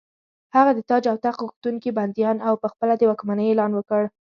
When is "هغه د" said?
0.55-0.79